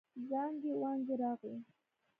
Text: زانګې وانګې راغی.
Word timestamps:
زانګې 0.29 0.71
وانګې 0.81 1.15
راغی. 1.21 1.55